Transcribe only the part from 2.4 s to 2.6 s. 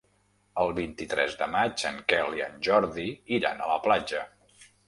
en